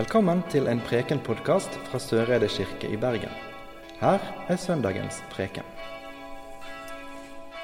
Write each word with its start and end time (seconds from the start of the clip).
Velkommen 0.00 0.38
til 0.48 0.64
en 0.70 0.78
Preken-podkast 0.80 1.74
fra 1.90 1.98
Søreide 2.00 2.46
kirke 2.48 2.88
i 2.88 2.96
Bergen. 2.96 3.32
Her 4.00 4.22
er 4.48 4.56
søndagens 4.56 5.18
preken. 5.28 5.66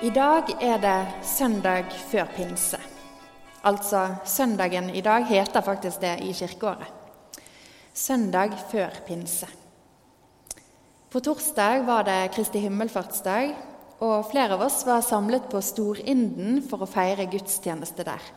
I 0.05 0.11
dag 0.13 0.51
er 0.61 0.77
det 0.83 1.25
søndag 1.25 1.95
før 2.11 2.27
pinse. 2.37 2.77
Altså, 3.65 4.03
søndagen 4.29 4.91
i 4.91 5.01
dag 5.01 5.25
heter 5.25 5.65
faktisk 5.65 6.03
det 6.03 6.11
i 6.27 6.35
kirkeåret. 6.37 6.91
Søndag 7.95 8.53
før 8.73 8.99
pinse. 9.07 9.49
På 11.11 11.23
torsdag 11.25 11.87
var 11.87 12.05
det 12.05 12.35
Kristi 12.35 12.61
himmelfartsdag, 12.67 13.55
og 14.01 14.29
flere 14.33 14.59
av 14.59 14.67
oss 14.67 14.83
var 14.85 15.01
samlet 15.01 15.49
på 15.49 15.63
Storinden 15.65 16.61
for 16.69 16.85
å 16.85 16.91
feire 16.91 17.31
gudstjeneste 17.33 18.05
der. 18.05 18.29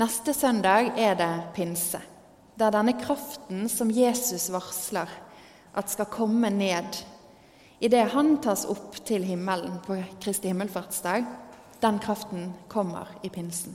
Neste 0.00 0.32
søndag 0.32 0.94
er 0.96 1.20
det 1.20 1.34
pinse, 1.58 2.00
der 2.60 2.74
denne 2.74 2.94
kraften 3.00 3.66
som 3.72 3.90
Jesus 3.90 4.50
varsler 4.52 5.08
at 5.74 5.90
skal 5.90 6.10
komme 6.12 6.50
ned 6.52 7.00
idet 7.80 8.10
han 8.12 8.34
tas 8.44 8.66
opp 8.68 8.98
til 9.08 9.24
himmelen 9.24 9.78
på 9.84 9.96
Kristi 10.20 10.50
himmelfartsdag, 10.50 11.24
den 11.80 12.00
kraften 12.02 12.50
kommer 12.68 13.08
i 13.24 13.30
pinsen. 13.32 13.72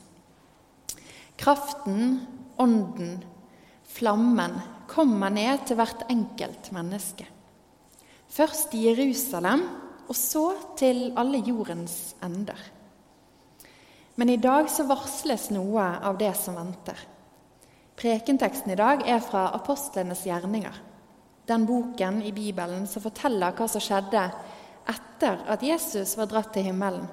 Kraften, 1.42 2.20
ånden, 2.62 3.24
flammen 3.84 4.60
kommer 4.88 5.34
ned 5.34 5.66
til 5.66 5.80
hvert 5.80 6.06
enkelt 6.10 6.70
menneske. 6.76 7.26
Først 8.30 8.74
i 8.78 8.86
Jerusalem, 8.86 9.66
og 10.06 10.16
så 10.16 10.46
til 10.78 11.10
alle 11.18 11.42
jordens 11.42 12.14
ender. 12.24 12.60
Men 14.16 14.30
i 14.30 14.38
dag 14.38 14.70
så 14.70 14.86
varsles 14.88 15.50
noe 15.52 15.82
av 15.82 16.20
det 16.22 16.32
som 16.38 16.56
venter. 16.60 17.00
Prekenteksten 17.96 18.72
i 18.72 18.76
dag 18.76 19.06
er 19.08 19.22
fra 19.24 19.48
apostlenes 19.56 20.26
gjerninger, 20.28 20.76
den 21.48 21.66
boken 21.66 22.20
i 22.28 22.34
Bibelen 22.36 22.84
som 22.92 23.04
forteller 23.06 23.56
hva 23.56 23.68
som 23.72 23.84
skjedde 23.84 24.24
etter 24.92 25.46
at 25.48 25.64
Jesus 25.64 26.18
var 26.20 26.28
dratt 26.28 26.52
til 26.54 26.68
himmelen, 26.68 27.06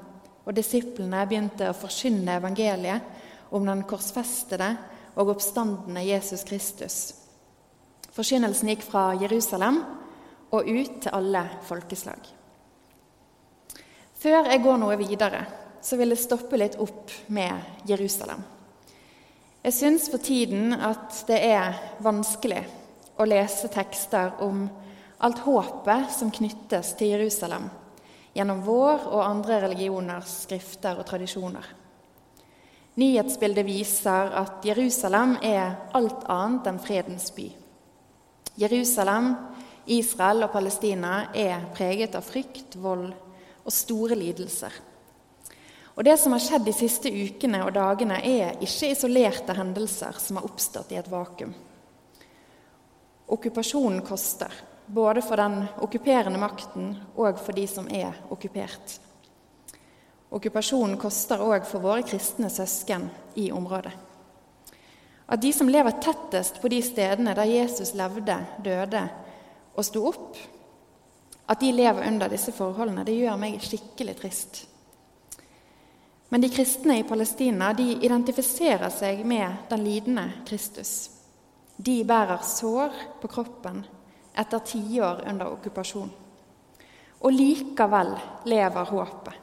og 0.43 0.57
disiplene 0.57 1.23
begynte 1.31 1.69
å 1.71 1.77
forkynne 1.77 2.35
evangeliet 2.41 3.55
om 3.55 3.69
den 3.69 3.85
korsfestede 3.87 4.73
og 5.15 5.31
oppstandende 5.37 6.03
Jesus 6.03 6.43
Kristus. 6.49 6.97
Forkynnelsen 8.13 8.73
gikk 8.73 8.83
fra 8.85 9.13
Jerusalem 9.21 9.79
og 10.53 10.67
ut 10.67 10.97
til 11.05 11.15
alle 11.15 11.45
folkeslag. 11.69 12.27
Før 14.19 14.51
jeg 14.51 14.65
går 14.67 14.83
noe 14.83 14.99
videre, 14.99 15.45
så 15.83 15.95
vil 15.99 16.15
jeg 16.15 16.25
stoppe 16.25 16.59
litt 16.59 16.77
opp 16.83 17.15
med 17.35 17.87
Jerusalem. 17.89 18.43
Jeg 19.63 19.75
syns 19.77 20.09
for 20.11 20.19
tiden 20.19 20.73
at 20.75 21.21
det 21.29 21.37
er 21.47 21.77
vanskelig 22.03 22.65
å 23.15 23.27
lese 23.31 23.69
tekster 23.71 24.41
om 24.43 24.65
alt 25.23 25.45
håpet 25.45 26.11
som 26.11 26.33
knyttes 26.35 26.97
til 26.99 27.13
Jerusalem 27.15 27.69
gjennom 28.35 28.65
vår 28.67 29.07
og 29.13 29.23
andre 29.23 29.61
religioners 29.69 30.33
skrifter 30.49 30.99
og 30.99 31.07
tradisjoner. 31.07 31.63
Nyhetsbildet 32.99 33.69
viser 33.69 34.35
at 34.43 34.67
Jerusalem 34.67 35.37
er 35.47 35.79
alt 35.95 36.27
annet 36.27 36.67
enn 36.67 36.83
fredens 36.83 37.31
by. 37.31 37.47
Jerusalem, 38.59 39.37
Israel 39.87 40.43
og 40.43 40.57
Palestina 40.59 41.29
er 41.39 41.71
preget 41.77 42.19
av 42.19 42.27
frykt, 42.27 42.75
vold 42.83 43.13
og 43.63 43.73
store 43.73 44.19
lidelser. 44.19 44.75
Og 45.95 46.05
Det 46.05 46.17
som 46.17 46.33
har 46.33 46.41
skjedd 46.41 46.65
de 46.65 46.73
siste 46.73 47.11
ukene 47.13 47.61
og 47.67 47.75
dagene, 47.77 48.17
er 48.25 48.57
ikke 48.65 48.93
isolerte 48.95 49.57
hendelser 49.57 50.17
som 50.19 50.39
har 50.39 50.49
oppstått 50.49 50.93
i 50.93 50.99
et 51.01 51.11
vakuum. 51.13 51.53
Okkupasjonen 53.33 54.01
koster, 54.05 54.53
både 54.87 55.23
for 55.23 55.37
den 55.41 55.63
okkuperende 55.85 56.41
makten 56.41 56.95
og 57.17 57.41
for 57.41 57.57
de 57.57 57.67
som 57.69 57.89
er 57.93 58.17
okkupert. 58.33 58.97
Okkupasjonen 60.33 60.97
koster 61.01 61.45
òg 61.45 61.69
for 61.69 61.85
våre 61.85 62.05
kristne 62.09 62.49
søsken 62.51 63.11
i 63.37 63.51
området. 63.53 63.93
At 65.29 65.41
de 65.41 65.53
som 65.53 65.69
lever 65.69 66.01
tettest 66.01 66.61
på 66.61 66.69
de 66.73 66.81
stedene 66.85 67.37
der 67.37 67.49
Jesus 67.49 67.95
levde, 67.97 68.37
døde 68.65 69.05
og 69.77 69.85
sto 69.85 70.07
opp, 70.09 70.37
at 71.49 71.61
de 71.61 71.73
lever 71.73 72.09
under 72.09 72.33
disse 72.33 72.53
forholdene, 72.53 73.05
det 73.05 73.17
gjør 73.17 73.41
meg 73.41 73.61
skikkelig 73.61 74.17
trist. 74.21 74.67
Men 76.33 76.41
de 76.41 76.49
kristne 76.49 76.99
i 76.99 77.03
Palestina 77.05 77.75
de 77.77 77.91
identifiserer 77.93 78.89
seg 78.89 79.19
med 79.29 79.67
den 79.69 79.83
lidende 79.85 80.23
Kristus. 80.49 81.11
De 81.77 81.99
bærer 82.09 82.41
sår 82.41 82.95
på 83.21 83.29
kroppen 83.29 83.83
etter 84.41 84.63
tiår 84.65 85.21
under 85.29 85.51
okkupasjon. 85.53 86.09
Og 87.21 87.37
likevel 87.37 88.15
lever 88.49 88.95
håpet, 88.95 89.37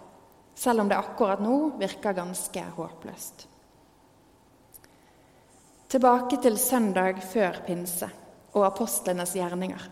selv 0.57 0.81
om 0.81 0.89
det 0.89 0.97
akkurat 0.97 1.45
nå 1.45 1.59
virker 1.77 2.17
ganske 2.23 2.65
håpløst. 2.79 3.45
Tilbake 5.93 6.41
til 6.41 6.57
søndag 6.57 7.21
før 7.21 7.61
pinse 7.69 8.09
og 8.57 8.65
apostlenes 8.65 9.37
gjerninger. 9.37 9.87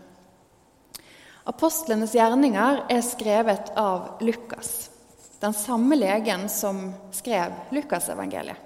Apostlenes 1.46 2.18
gjerninger 2.18 2.86
er 2.90 3.10
skrevet 3.14 3.76
av 3.78 4.16
Lukas 4.26 4.97
den 5.40 5.52
samme 5.52 5.96
legen 5.96 6.48
som 6.48 6.92
skrev 7.12 7.52
Lukasevangeliet. 7.70 8.56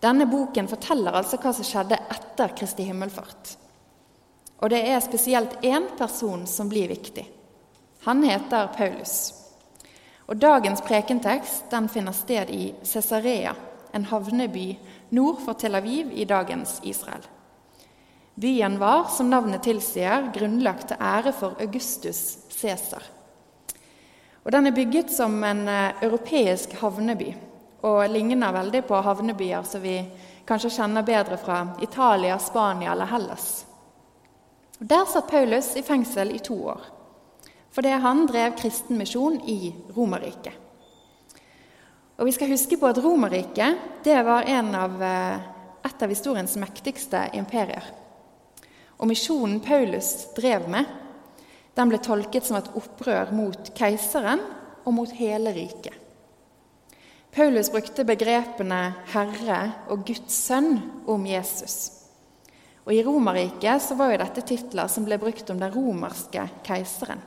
Denne 0.00 0.24
boken 0.26 0.68
forteller 0.68 1.12
altså 1.12 1.36
hva 1.36 1.52
som 1.52 1.66
skjedde 1.66 1.98
etter 2.08 2.54
Kristi 2.56 2.86
himmelfart. 2.88 3.56
Og 4.64 4.72
det 4.72 4.80
er 4.88 5.02
spesielt 5.04 5.58
én 5.60 5.90
person 5.98 6.46
som 6.48 6.68
blir 6.68 6.88
viktig. 6.88 7.26
Han 8.06 8.22
heter 8.24 8.70
Paulus. 8.76 9.34
Og 10.30 10.38
Dagens 10.40 10.80
prekentekst 10.86 11.68
den 11.70 11.88
finner 11.92 12.16
sted 12.16 12.48
i 12.54 12.70
Cesarea, 12.82 13.52
en 13.92 14.06
havneby 14.08 14.78
nord 15.10 15.42
for 15.44 15.58
Tel 15.58 15.74
Aviv 15.74 16.12
i 16.14 16.24
dagens 16.24 16.78
Israel. 16.82 17.26
Byen 18.40 18.78
var, 18.78 19.08
som 19.12 19.28
navnet 19.28 19.66
tilsier, 19.66 20.30
grunnlagt 20.32 20.88
til 20.88 21.02
ære 21.02 21.32
for 21.36 21.60
Augustus 21.60 22.38
Cæsar. 22.48 23.02
Og 24.50 24.54
Den 24.56 24.66
er 24.66 24.74
bygget 24.74 25.12
som 25.14 25.44
en 25.46 25.60
uh, 25.68 26.02
europeisk 26.02 26.72
havneby 26.80 27.28
og 27.86 28.00
ligner 28.10 28.50
veldig 28.50 28.80
på 28.82 28.98
havnebyer 28.98 29.62
som 29.62 29.78
vi 29.84 29.92
kanskje 30.48 30.72
kjenner 30.74 31.04
bedre 31.06 31.36
fra 31.38 31.60
Italia, 31.86 32.34
Spania 32.42 32.90
eller 32.90 33.06
Hellas. 33.06 33.44
Og 34.80 34.88
Der 34.90 35.06
satt 35.06 35.30
Paulus 35.30 35.68
i 35.78 35.84
fengsel 35.86 36.34
i 36.34 36.42
to 36.42 36.56
år 36.72 36.82
fordi 37.70 37.92
han 38.02 38.24
drev 38.26 38.56
kristen 38.58 38.98
misjon 38.98 39.38
i 39.46 39.70
Romerriket. 39.94 40.58
Og 42.18 42.26
Vi 42.26 42.32
skal 42.34 42.50
huske 42.50 42.76
på 42.76 42.90
at 42.90 42.98
Romerriket 42.98 44.02
var 44.26 44.50
av, 44.50 44.98
uh, 44.98 45.38
et 45.86 46.02
av 46.02 46.08
historiens 46.10 46.56
mektigste 46.56 47.28
imperier. 47.38 47.86
Og 48.98 49.06
misjonen 49.06 49.60
Paulus 49.60 50.26
drev 50.34 50.66
med, 50.68 50.84
den 51.74 51.90
ble 51.90 52.00
tolket 52.02 52.46
som 52.46 52.58
et 52.58 52.70
opprør 52.76 53.32
mot 53.34 53.70
keiseren 53.78 54.42
og 54.84 54.94
mot 54.96 55.12
hele 55.16 55.52
riket. 55.54 55.94
Paulus 57.30 57.70
brukte 57.70 58.04
begrepene 58.04 58.94
'Herre' 59.12 59.72
og 59.88 60.04
'Guds 60.04 60.50
sønn' 60.50 61.06
om 61.06 61.26
Jesus. 61.26 61.92
Og 62.86 62.94
I 62.94 63.04
Romerriket 63.04 63.92
var 63.96 64.10
jo 64.10 64.18
dette 64.18 64.42
titler 64.42 64.88
som 64.88 65.04
ble 65.04 65.18
brukt 65.18 65.50
om 65.50 65.60
den 65.60 65.70
romerske 65.74 66.48
keiseren. 66.64 67.20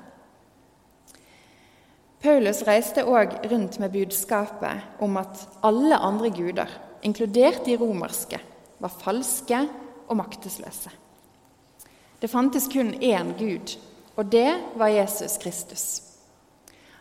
Paulus 2.24 2.62
reiste 2.64 3.04
òg 3.04 3.36
rundt 3.52 3.80
med 3.80 3.92
budskapet 3.92 5.00
om 5.00 5.18
at 5.18 5.48
alle 5.64 5.98
andre 5.98 6.30
guder, 6.30 6.70
inkludert 7.04 7.66
de 7.66 7.78
romerske, 7.78 8.40
var 8.80 8.90
falske 8.90 9.60
og 10.08 10.18
maktesløse. 10.18 10.92
Det 12.22 12.30
fantes 12.32 12.68
kun 12.72 12.94
én 12.94 13.34
gud, 13.40 13.76
og 14.16 14.26
det 14.26 14.50
var 14.80 14.94
Jesus 14.94 15.38
Kristus. 15.42 15.86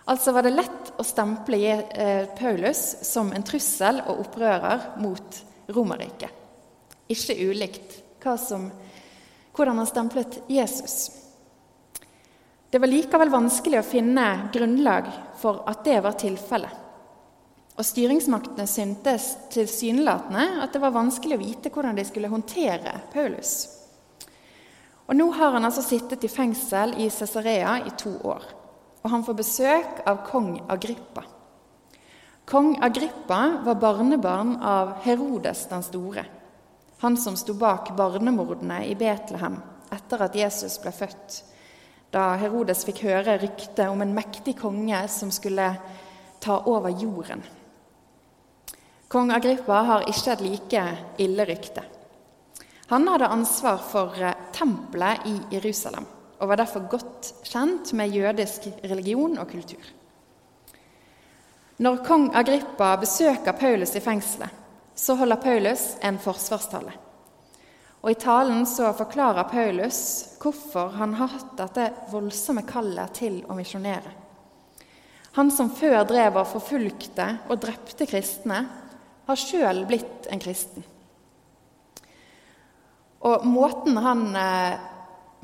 Altså 0.04 0.32
var 0.34 0.42
det 0.42 0.54
lett 0.56 0.92
å 0.98 1.04
stemple 1.06 1.58
eh, 1.72 2.24
Paulus 2.38 2.80
som 3.06 3.30
en 3.32 3.44
trussel 3.46 4.00
og 4.06 4.24
opprører 4.24 4.94
mot 5.02 5.42
Romerriket. 5.72 6.30
Ikke 7.12 7.36
ulikt 7.38 7.98
som, 8.38 8.68
hvordan 9.54 9.78
han 9.82 9.86
stemplet 9.86 10.40
Jesus. 10.50 11.10
Det 12.70 12.80
var 12.80 12.88
likevel 12.88 13.30
vanskelig 13.30 13.80
å 13.80 13.86
finne 13.86 14.26
grunnlag 14.54 15.10
for 15.38 15.64
at 15.68 15.82
det 15.84 15.98
var 16.04 16.16
tilfellet. 16.18 16.78
Og 17.72 17.86
styringsmaktene 17.88 18.66
syntes 18.68 19.30
tilsynelatende 19.52 20.62
at 20.62 20.74
det 20.74 20.80
var 20.82 20.94
vanskelig 20.94 21.36
å 21.36 21.42
vite 21.42 21.72
hvordan 21.72 21.98
de 21.98 22.04
skulle 22.08 22.30
håndtere 22.32 22.94
Paulus. 23.12 23.81
Og 25.12 25.16
Nå 25.18 25.26
har 25.36 25.50
han 25.52 25.66
altså 25.68 25.82
sittet 25.84 26.22
i 26.24 26.28
fengsel 26.32 26.94
i 27.04 27.10
Cesarea 27.12 27.74
i 27.84 27.90
to 28.00 28.14
år, 28.24 28.46
og 29.04 29.10
han 29.12 29.24
får 29.26 29.36
besøk 29.36 29.98
av 30.08 30.22
kong 30.24 30.54
Agrippa. 30.72 31.26
Kong 32.48 32.78
Agrippa 32.80 33.40
var 33.66 33.76
barnebarn 33.76 34.54
av 34.64 34.94
Herodes 35.04 35.66
den 35.68 35.84
store. 35.84 36.24
han 37.02 37.16
som 37.16 37.36
sto 37.36 37.52
bak 37.52 37.96
barnemordene 37.96 38.86
i 38.86 38.94
Betlehem 38.94 39.60
etter 39.92 40.22
at 40.22 40.34
Jesus 40.34 40.78
ble 40.80 40.92
født, 40.92 41.42
da 42.10 42.36
Herodes 42.40 42.84
fikk 42.84 43.02
høre 43.04 43.38
ryktet 43.42 43.88
om 43.90 44.00
en 44.00 44.14
mektig 44.14 44.56
konge 44.56 45.08
som 45.08 45.30
skulle 45.30 45.76
ta 46.40 46.62
over 46.64 46.88
jorden. 46.88 47.42
Kong 49.08 49.30
Agrippa 49.30 49.82
har 49.82 50.08
ikke 50.08 50.32
et 50.32 50.40
like 50.40 50.86
ille 51.18 51.44
rykte. 51.44 51.91
Han 52.92 53.08
hadde 53.08 53.26
ansvar 53.32 53.78
for 53.88 54.18
eh, 54.20 54.34
tempelet 54.52 55.24
i 55.24 55.38
Jerusalem 55.54 56.04
og 56.42 56.48
var 56.50 56.58
derfor 56.60 56.82
godt 56.92 57.30
kjent 57.48 57.94
med 57.96 58.12
jødisk 58.12 58.66
religion 58.84 59.38
og 59.40 59.48
kultur. 59.48 59.86
Når 61.80 62.02
kong 62.04 62.26
Agrippa 62.36 62.90
besøker 63.00 63.56
Paulus 63.56 63.94
i 63.96 64.02
fengselet, 64.04 64.50
så 64.92 65.16
holder 65.16 65.40
Paulus 65.40 65.86
en 66.04 66.20
forsvarstale. 66.20 66.92
Og 68.02 68.12
I 68.12 68.20
talen 68.20 68.66
så 68.68 68.92
forklarer 68.98 69.48
Paulus 69.48 70.02
hvorfor 70.42 70.92
han 70.98 71.16
har 71.16 71.32
hatt 71.32 71.56
dette 71.64 71.88
voldsomme 72.12 72.66
kallet 72.68 73.16
til 73.16 73.40
å 73.48 73.56
misjonere. 73.56 74.18
Han 75.40 75.48
som 75.48 75.72
før 75.72 76.02
drev 76.04 76.36
og 76.36 76.50
forfulgte 76.58 77.32
og 77.48 77.62
drepte 77.64 78.04
kristne, 78.04 78.66
har 79.24 79.46
sjøl 79.48 79.86
blitt 79.88 80.28
en 80.28 80.42
kristen. 80.42 80.91
Og 83.28 83.46
måten 83.46 83.96
han 84.02 84.24
eh, 84.36 84.80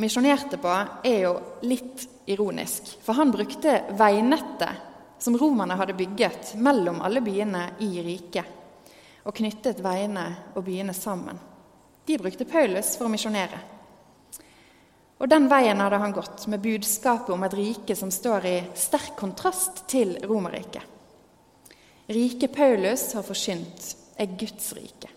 misjonerte 0.03 0.59
på, 0.59 0.75
er 1.07 1.19
jo 1.23 1.35
litt 1.67 2.07
ironisk. 2.31 2.91
For 3.03 3.19
han 3.19 3.33
brukte 3.35 3.81
veinettet 3.99 5.23
som 5.23 5.37
romerne 5.39 5.77
hadde 5.79 5.97
bygget 5.99 6.55
mellom 6.63 7.01
alle 7.03 7.23
byene 7.23 7.65
i 7.83 7.91
riket, 8.03 8.45
og 9.27 9.35
knyttet 9.35 9.83
veiene 9.83 10.29
og 10.55 10.63
byene 10.67 10.95
sammen. 10.95 11.39
De 12.07 12.17
brukte 12.19 12.47
Paulus 12.49 12.95
for 12.97 13.09
å 13.09 13.13
misjonere. 13.13 13.59
Og 15.19 15.27
Den 15.29 15.49
veien 15.51 15.81
hadde 15.83 15.99
han 15.99 16.15
gått, 16.15 16.47
med 16.47 16.63
budskapet 16.63 17.35
om 17.35 17.43
et 17.43 17.57
rike 17.59 17.97
som 17.99 18.11
står 18.15 18.47
i 18.47 18.57
sterk 18.79 19.17
kontrast 19.19 19.83
til 19.91 20.15
Romerriket. 20.23 20.83
Riket 22.09 22.55
Paulus 22.55 23.11
har 23.19 23.27
forsynt, 23.27 23.95
er 24.17 24.31
Guds 24.39 24.71
rike. 24.79 25.11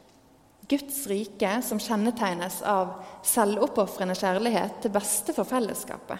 Guds 0.72 1.04
rike 1.12 1.58
som 1.66 1.80
kjennetegnes 1.84 2.62
av 2.64 3.02
selvoppofrende 3.28 4.16
kjærlighet 4.16 4.80
til 4.84 4.94
beste 4.96 5.36
for 5.36 5.48
fellesskapet, 5.48 6.20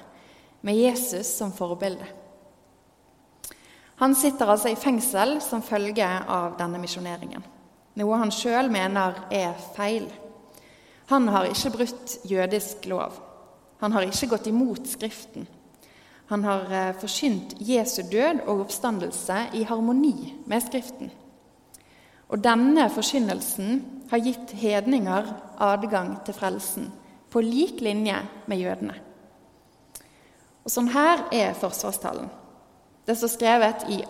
med 0.62 0.78
Jesus 0.78 1.30
som 1.40 1.54
forbilde. 1.56 2.06
Han 4.02 4.16
sitter 4.18 4.50
altså 4.50 4.72
i 4.74 4.80
fengsel 4.80 5.38
som 5.46 5.64
følge 5.64 6.06
av 6.06 6.58
denne 6.60 6.82
misjoneringen, 6.82 7.44
noe 7.96 8.20
han 8.20 8.34
sjøl 8.34 8.72
mener 8.74 9.24
er 9.32 9.56
feil. 9.76 10.10
Han 11.12 11.28
har 11.32 11.50
ikke 11.52 11.74
brutt 11.76 12.18
jødisk 12.28 12.86
lov. 12.92 13.18
Han 13.82 13.92
har 13.92 14.06
ikke 14.06 14.30
gått 14.32 14.48
imot 14.48 14.86
Skriften. 14.88 15.48
Han 16.32 16.44
har 16.48 16.70
eh, 16.72 16.92
forsynt 17.02 17.58
Jesu 17.60 18.04
død 18.08 18.46
og 18.46 18.62
oppstandelse 18.68 19.40
i 19.60 19.66
harmoni 19.68 20.38
med 20.48 20.64
Skriften. 20.64 21.12
Og 22.32 22.40
denne 22.40 22.86
forkynnelsen 22.94 23.82
har 24.12 24.20
gitt 24.20 24.52
hedninger 24.60 25.30
adgang 25.58 26.18
til 26.26 26.36
frelsen, 26.36 26.90
på 27.32 27.40
lik 27.42 27.80
linje 27.80 28.18
med 28.52 28.60
jødene. 28.60 28.96
Og 30.66 30.74
Sånn 30.74 30.92
her 30.92 31.24
er 31.32 31.56
forsvarstalen. 31.56 32.28
Det 33.08 33.16
står 33.18 33.32
skrevet 33.34 33.86
i 33.90 34.02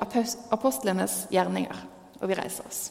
apostlenes 0.52 1.28
gjerninger, 1.32 1.84
og 2.20 2.32
vi 2.32 2.38
reiser 2.40 2.66
oss. 2.66 2.82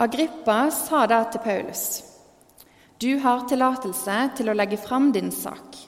Agrippa 0.00 0.70
sa 0.74 1.04
da 1.06 1.22
til 1.30 1.44
Paulus.: 1.44 2.02
Du 2.98 3.18
har 3.22 3.46
tillatelse 3.48 4.16
til 4.36 4.50
å 4.50 4.56
legge 4.56 4.76
fram 4.80 5.12
din 5.12 5.30
sak. 5.30 5.78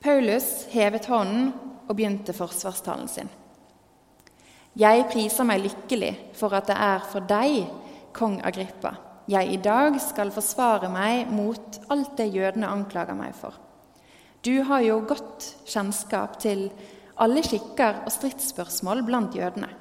Paulus 0.00 0.66
hevet 0.72 1.06
hånden 1.06 1.52
og 1.88 1.96
begynte 1.96 2.32
forsvarstalen 2.32 3.08
sin. 3.08 3.28
Jeg 4.78 5.08
priser 5.10 5.42
meg 5.42 5.64
lykkelig 5.64 6.12
for 6.38 6.54
at 6.54 6.68
det 6.70 6.76
er 6.78 7.06
for 7.10 7.24
deg, 7.26 7.64
kong 8.14 8.36
Agrippa, 8.46 8.92
jeg 9.26 9.50
i 9.50 9.56
dag 9.58 9.96
skal 9.98 10.30
forsvare 10.30 10.86
meg 10.92 11.32
mot 11.34 11.80
alt 11.90 12.12
det 12.20 12.28
jødene 12.30 12.70
anklager 12.70 13.18
meg 13.18 13.34
for. 13.34 13.56
Du 14.46 14.62
har 14.68 14.84
jo 14.86 15.00
godt 15.08 15.48
kjennskap 15.66 16.38
til 16.38 16.68
alle 17.18 17.42
skikker 17.42 18.04
og 18.04 18.14
stridsspørsmål 18.14 19.02
blant 19.08 19.34
jødene. 19.34 19.72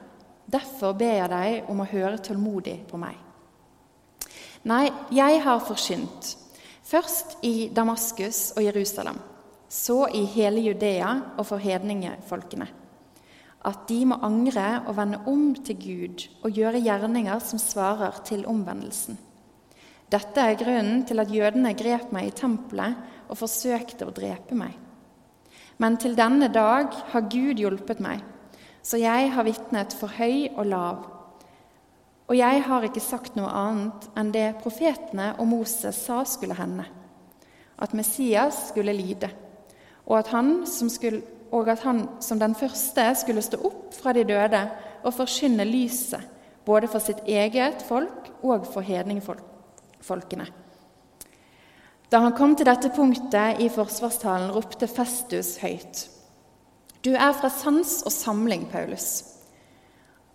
Derfor 0.50 0.98
ber 0.98 1.14
jeg 1.20 1.30
deg 1.30 1.70
om 1.70 1.84
å 1.84 1.88
høre 1.92 2.18
tålmodig 2.18 2.80
på 2.90 2.98
meg. 2.98 3.14
Nei, 4.66 4.88
jeg 5.14 5.44
har 5.46 5.62
forsynt, 5.62 6.34
først 6.82 7.38
i 7.46 7.70
Damaskus 7.70 8.56
og 8.58 8.66
Jerusalem, 8.66 9.22
så 9.70 10.08
i 10.10 10.26
hele 10.34 10.66
Judea 10.66 11.14
og 11.38 11.46
for 11.46 11.62
hedningefolkene, 11.62 12.68
at 13.68 13.84
de 13.90 14.00
må 14.08 14.18
angre 14.24 14.68
og 14.88 14.96
vende 14.98 15.20
om 15.28 15.50
til 15.60 15.80
Gud 15.82 16.26
og 16.42 16.56
gjøre 16.56 16.82
gjerninger 16.86 17.42
som 17.44 17.60
svarer 17.62 18.22
til 18.28 18.46
omvendelsen. 18.48 19.18
Dette 20.08 20.40
er 20.40 20.60
grunnen 20.60 21.04
til 21.08 21.20
at 21.20 21.34
jødene 21.34 21.76
grep 21.76 22.14
meg 22.16 22.30
i 22.30 22.36
tempelet 22.36 22.96
og 23.28 23.40
forsøkte 23.42 24.08
å 24.08 24.16
drepe 24.16 24.56
meg. 24.56 24.72
Men 25.84 26.00
til 26.00 26.16
denne 26.18 26.48
dag 26.48 26.96
har 27.12 27.28
Gud 27.28 27.60
hjulpet 27.60 28.00
meg, 28.02 28.24
så 28.82 28.98
jeg 29.02 29.30
har 29.36 29.46
vitnet 29.46 29.94
for 30.00 30.16
høy 30.16 30.48
og 30.56 30.66
lav 30.72 31.06
og 32.28 32.36
jeg 32.36 32.64
har 32.68 32.84
ikke 32.84 33.04
sagt 33.04 33.38
noe 33.40 33.48
annet 33.56 34.08
enn 34.20 34.34
det 34.36 34.58
profetene 34.60 35.32
og 35.40 35.48
Moses 35.48 36.00
sa 36.10 36.24
skulle 36.28 36.58
hende, 36.58 36.84
at 37.80 37.94
Messias 37.96 38.68
skulle 38.72 38.96
lide, 38.96 39.30
og 40.08 40.20
at 40.20 40.32
han 40.34 40.66
som, 40.68 40.92
skulle, 40.92 41.22
at 41.52 41.84
han 41.86 42.08
som 42.20 42.40
den 42.40 42.56
første 42.56 43.06
skulle 43.16 43.42
stå 43.42 43.60
opp 43.70 43.94
fra 43.96 44.14
de 44.14 44.24
døde 44.28 44.64
og 45.04 45.14
forkynne 45.14 45.66
lyset, 45.68 46.22
både 46.66 46.88
for 46.92 47.00
sitt 47.00 47.24
eget 47.28 47.84
folk 47.88 48.32
og 48.44 48.68
for 48.68 48.82
hedningfolkene. 48.82 50.48
Da 52.12 52.22
han 52.24 52.36
kom 52.36 52.56
til 52.56 52.68
dette 52.68 52.92
punktet 52.96 53.60
i 53.64 53.68
forsvarstalen, 53.72 54.52
ropte 54.56 54.88
Festus 54.88 55.58
høyt. 55.60 56.06
Du 57.04 57.12
er 57.14 57.34
fra 57.36 57.50
sans 57.52 58.02
og 58.08 58.12
samling, 58.12 58.68
Paulus. 58.72 59.24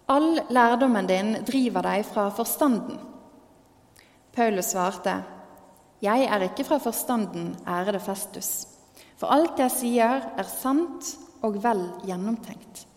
All 0.08 0.42
lærdommen 0.52 1.08
din 1.08 1.34
driver 1.48 1.84
deg 1.86 2.04
fra 2.04 2.28
forstanden. 2.34 3.00
Paulus 4.32 4.72
svarte, 4.72 5.22
Jeg 6.02 6.24
er 6.24 6.42
ikke 6.42 6.64
fra 6.64 6.78
forstanden, 6.78 7.56
ærede 7.68 8.00
Festus, 8.00 8.66
for 9.22 9.30
alt 9.30 9.60
jeg 9.62 9.70
sier, 9.70 10.24
er 10.34 10.48
sant 10.50 11.12
og 11.46 11.60
vel 11.62 11.84
gjennomtenkt. 12.08 12.88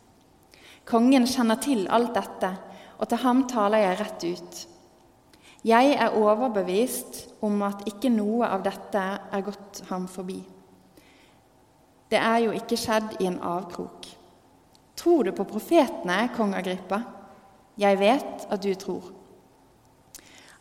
Kongen 0.89 1.27
kjenner 1.29 1.60
til 1.62 1.84
alt 1.94 2.15
dette, 2.17 2.50
og 2.98 3.12
til 3.12 3.22
ham 3.22 3.44
taler 3.46 3.84
jeg 3.84 4.00
rett 4.00 4.25
ut. 4.25 4.58
Jeg 5.70 5.94
er 5.94 6.17
overbevist 6.17 7.20
om 7.46 7.62
at 7.67 7.86
ikke 7.89 8.10
noe 8.10 8.50
av 8.50 8.65
dette 8.65 9.05
er 9.05 9.46
gått 9.46 9.84
ham 9.91 10.10
forbi. 10.10 10.39
Det 12.10 12.17
er 12.17 12.41
jo 12.48 12.58
ikke 12.58 12.77
skjedd 12.77 13.20
i 13.22 13.29
en 13.29 13.38
avkrok. 13.46 14.10
Tror 14.98 15.29
du 15.29 15.34
på 15.36 15.46
profetene, 15.46 16.24
kong 16.34 16.58
Agrippa? 16.58 17.03
Jeg 17.77 18.01
vet 18.01 18.50
at 18.50 18.65
du 18.65 18.74
tror. 18.74 19.12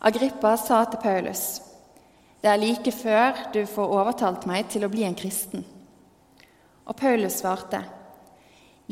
Agrippa 0.05 0.57
sa 0.61 0.83
til 0.85 1.01
Paulus, 1.01 1.45
det 2.45 2.51
er 2.51 2.61
like 2.61 2.91
før 2.93 3.39
du 3.55 3.63
får 3.65 3.91
overtalt 3.99 4.43
meg 4.45 4.67
til 4.69 4.83
å 4.85 4.89
bli 4.93 5.01
en 5.07 5.15
kristen. 5.17 5.63
Og 6.85 6.93
Paulus 6.99 7.39
svarte, 7.41 7.79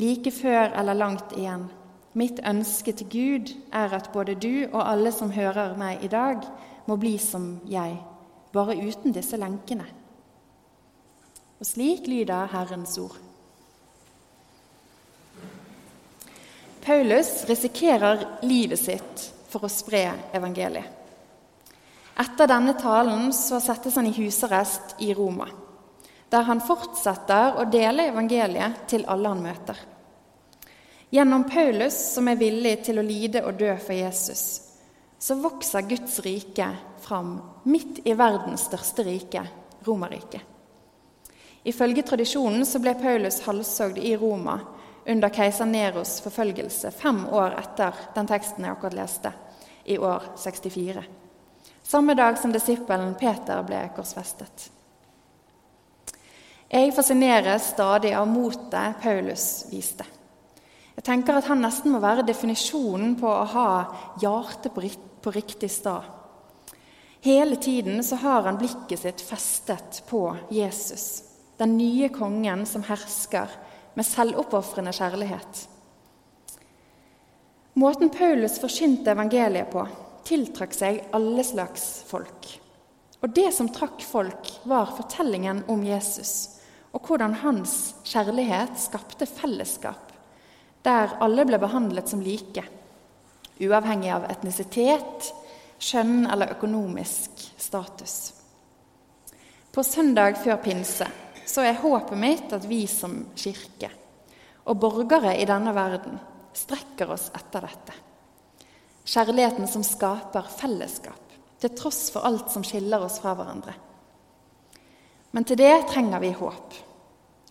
like 0.01 0.31
før 0.33 0.72
eller 0.74 0.98
langt 0.98 1.36
igjen. 1.38 1.67
Mitt 2.17 2.41
ønske 2.50 2.95
til 2.98 3.12
Gud 3.13 3.51
er 3.69 3.93
at 3.93 4.10
både 4.13 4.33
du 4.41 4.65
og 4.72 4.79
alle 4.81 5.12
som 5.13 5.29
hører 5.36 5.77
meg 5.77 6.01
i 6.01 6.10
dag, 6.10 6.41
må 6.89 6.98
bli 6.98 7.13
som 7.22 7.60
jeg, 7.69 8.00
bare 8.57 8.74
uten 8.74 9.13
disse 9.13 9.38
lenkene. 9.38 9.86
Og 11.62 11.69
slik 11.69 12.10
lyder 12.10 12.50
Herrens 12.55 12.98
ord. 12.98 13.22
Paulus 16.81 17.45
risikerer 17.45 18.25
livet 18.41 18.81
sitt 18.81 19.29
for 19.53 19.69
å 19.69 19.72
spre 19.72 20.07
evangeliet. 20.33 21.02
Etter 22.20 22.48
denne 22.48 22.75
talen 22.77 23.32
så 23.34 23.58
settes 23.62 23.96
han 23.98 24.05
i 24.05 24.13
husarrest 24.13 24.96
i 25.01 25.13
Roma, 25.17 25.48
der 26.29 26.46
han 26.46 26.62
fortsetter 26.62 27.58
å 27.58 27.65
dele 27.70 28.10
evangeliet 28.12 28.86
til 28.91 29.08
alle 29.10 29.32
han 29.34 29.41
møter. 29.41 29.79
Gjennom 31.13 31.43
Paulus, 31.50 31.98
som 32.13 32.29
er 32.29 32.38
villig 32.38 32.79
til 32.86 33.01
å 33.01 33.05
lide 33.05 33.43
og 33.46 33.58
dø 33.58 33.74
for 33.77 33.98
Jesus, 33.98 34.43
så 35.17 35.38
vokser 35.41 35.86
Guds 35.89 36.20
rike 36.25 36.67
fram 37.01 37.36
midt 37.70 38.01
i 38.05 38.15
verdens 38.17 38.67
største 38.70 39.05
rike, 39.08 39.43
Romerriket. 39.86 40.41
Ifølge 41.63 42.03
tradisjonen 42.03 42.65
så 42.67 42.82
ble 42.84 42.93
Paulus 43.00 43.41
halshogd 43.46 43.98
i 44.00 44.13
Roma 44.20 44.58
under 45.05 45.32
keiser 45.34 45.67
Neros 45.67 46.17
forfølgelse, 46.24 46.91
fem 46.91 47.25
år 47.32 47.58
etter 47.60 48.05
den 48.15 48.29
teksten 48.29 48.67
jeg 48.67 48.75
akkurat 48.75 48.98
leste, 49.01 49.34
i 49.86 49.98
år 49.98 50.34
64. 50.39 51.23
Samme 51.84 52.16
dag 52.16 52.38
som 52.40 52.52
disippelen 52.52 53.13
Peter 53.20 53.62
ble 53.68 53.82
korsfestet. 53.96 54.70
Jeg 56.74 56.94
fascineres 56.96 57.68
stadig 57.75 58.16
av 58.18 58.25
motet 58.32 58.98
Paulus 59.04 59.68
viste. 59.70 60.08
Jeg 60.96 61.06
tenker 61.06 61.38
at 61.38 61.50
Han 61.50 61.62
nesten 61.62 61.94
må 61.94 62.00
være 62.02 62.25
definisjonen 62.25 63.13
på 63.20 63.30
å 63.30 63.46
ha 63.52 63.70
hjertet 64.22 64.74
på 64.74 65.34
riktig 65.36 65.70
sted. 65.70 66.08
Hele 67.24 67.56
tiden 67.56 68.04
så 68.04 68.18
har 68.20 68.48
han 68.48 68.58
blikket 68.60 69.00
sitt 69.00 69.22
festet 69.22 70.02
på 70.10 70.25
Jesus, 70.52 71.24
den 71.58 71.78
nye 71.78 72.10
kongen 72.12 72.66
som 72.68 72.84
hersker 72.84 73.52
med 73.94 74.08
selvoppofrende 74.08 74.92
kjærlighet. 74.92 75.62
Måten 77.80 78.12
Paulus 78.13 78.58
forkynte 78.62 79.13
evangeliet 79.16 79.72
på, 79.72 79.86
tiltrakk 80.27 80.75
seg 80.75 81.00
alle 81.15 81.44
slags 81.46 82.03
folk. 82.08 82.50
Og 83.24 83.32
det 83.36 83.50
som 83.56 83.70
trakk 83.72 84.03
folk, 84.03 84.50
var 84.68 84.92
fortellingen 84.98 85.63
om 85.72 85.84
Jesus 85.88 86.60
og 86.94 87.08
hvordan 87.08 87.39
hans 87.42 87.96
kjærlighet 88.06 88.77
skapte 88.77 89.25
fellesskap 89.30 90.12
der 90.84 91.15
alle 91.24 91.46
ble 91.48 91.58
behandlet 91.63 92.12
som 92.12 92.20
like, 92.20 92.62
uavhengig 93.63 94.10
av 94.12 94.25
etnisitet, 94.27 95.30
kjønn 95.80 96.25
eller 96.27 96.51
økonomisk 96.58 97.46
status. 97.56 98.18
På 99.72 99.84
søndag 99.88 100.36
før 100.44 100.60
pinse 100.63 101.08
så 101.48 101.63
er 101.63 101.80
håpet 101.80 102.20
mitt 102.20 102.51
at 102.56 102.68
vi 102.68 102.84
som 102.92 103.15
kirke 103.39 103.89
og 104.68 104.80
borgere 104.80 105.38
i 105.39 105.48
denne 105.48 105.72
verden 105.75 106.20
strekker 106.56 107.15
oss 107.15 107.30
etter 107.36 107.63
dette. 107.63 107.96
Kjærligheten 109.03 109.67
som 109.67 109.83
skaper 109.83 110.48
fellesskap, 110.48 111.33
til 111.60 111.74
tross 111.75 112.07
for 112.13 112.24
alt 112.24 112.51
som 112.53 112.63
skiller 112.63 113.03
oss 113.03 113.19
fra 113.19 113.33
hverandre. 113.36 113.74
Men 115.36 115.43
til 115.43 115.60
det 115.60 115.89
trenger 115.89 116.22
vi 116.24 116.31
håp. 116.38 116.77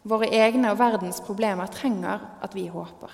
Våre 0.09 0.31
egne 0.33 0.71
og 0.73 0.79
verdens 0.81 1.21
problemer 1.23 1.69
trenger 1.71 2.25
at 2.43 2.55
vi 2.57 2.69
håper. 2.73 3.13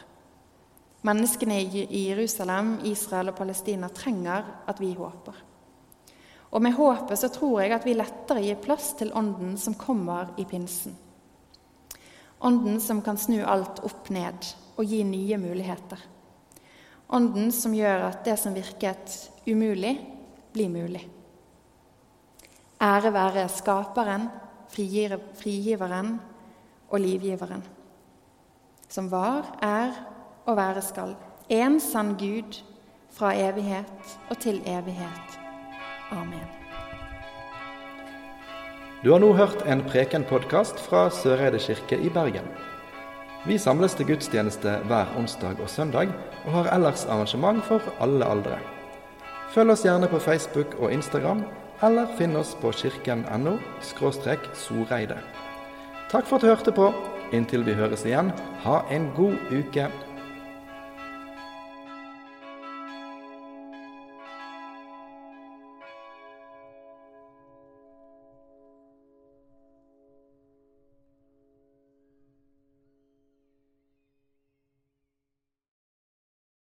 Menneskene 1.08 1.60
i 1.62 2.02
Jerusalem, 2.08 2.78
Israel 2.86 3.32
og 3.32 3.38
Palestina 3.38 3.88
trenger 3.94 4.46
at 4.70 4.80
vi 4.80 4.92
håper. 4.98 5.34
Og 6.50 6.62
med 6.62 6.76
håpet 6.78 7.20
så 7.20 7.28
tror 7.32 7.60
jeg 7.62 7.74
at 7.76 7.84
vi 7.86 7.96
lettere 7.96 8.42
gir 8.44 8.60
plass 8.62 8.94
til 8.98 9.12
Ånden 9.16 9.56
som 9.60 9.76
kommer 9.78 10.32
i 10.40 10.46
pinsen. 10.48 10.96
Ånden 12.40 12.78
som 12.80 13.02
kan 13.02 13.18
snu 13.18 13.40
alt 13.44 13.82
opp 13.84 14.08
ned 14.14 14.46
og 14.78 14.86
gi 14.86 15.02
nye 15.04 15.38
muligheter. 15.42 16.00
Ånden 17.08 17.52
som 17.52 17.72
gjør 17.72 18.10
at 18.10 18.24
det 18.26 18.36
som 18.36 18.56
virket 18.56 19.14
umulig, 19.48 19.94
blir 20.52 20.68
mulig. 20.68 21.06
Ære 22.80 23.12
være 23.12 23.48
Skaperen, 23.48 24.28
frigiveren 24.68 26.18
og 26.90 27.00
livgiveren, 27.00 27.64
som 28.88 29.08
var, 29.10 29.56
er 29.62 29.96
og 30.46 30.56
være 30.56 30.84
skal. 30.84 31.16
En 31.48 31.80
sann 31.80 32.14
Gud 32.20 32.60
fra 33.10 33.32
evighet 33.34 34.18
og 34.28 34.38
til 34.38 34.60
evighet. 34.66 35.40
Amen. 36.12 36.46
Du 39.04 39.12
har 39.12 39.20
nå 39.22 39.32
hørt 39.32 39.62
en 39.66 39.82
Preken-podkast 39.86 40.80
fra 40.82 41.08
Søreide 41.10 41.58
kirke 41.62 42.00
i 42.02 42.08
Bergen. 42.10 42.48
Vi 43.46 43.58
samles 43.58 43.94
til 43.94 44.08
gudstjeneste 44.08 44.72
hver 44.90 45.12
onsdag 45.18 45.60
og 45.62 45.70
søndag, 45.70 46.10
og 46.44 46.52
har 46.52 46.72
ellers 46.74 47.04
arrangement 47.06 47.62
for 47.64 47.80
alle 48.02 48.26
aldre. 48.26 48.58
Følg 49.54 49.70
oss 49.70 49.84
gjerne 49.86 50.08
på 50.10 50.18
Facebook 50.18 50.74
og 50.78 50.92
Instagram, 50.92 51.44
eller 51.82 52.10
finn 52.18 52.34
oss 52.36 52.56
på 52.58 52.72
kirken.no 52.74 53.54
soreide. 54.58 55.20
Takk 56.10 56.26
for 56.26 56.36
at 56.36 56.42
du 56.42 56.50
hørte 56.50 56.72
på. 56.74 56.90
Inntil 57.32 57.64
vi 57.64 57.76
høres 57.78 58.04
igjen, 58.08 58.32
ha 58.64 58.82
en 58.90 59.10
god 59.14 59.36
uke. 59.52 59.86